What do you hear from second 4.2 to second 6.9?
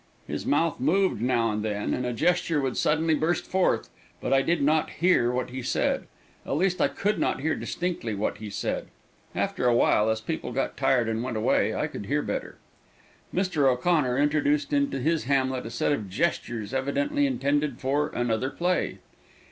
I did not hear what he said. At least I